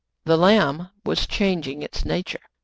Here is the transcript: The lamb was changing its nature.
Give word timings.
The 0.25 0.35
lamb 0.35 0.89
was 1.05 1.27
changing 1.27 1.83
its 1.83 2.05
nature. 2.05 2.41